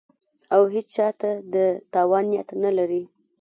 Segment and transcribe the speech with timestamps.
[0.53, 1.55] او هېچا ته د
[1.93, 3.03] تاوان نیت نه لري